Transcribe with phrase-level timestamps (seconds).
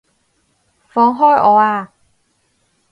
[0.89, 1.93] 放開我啊！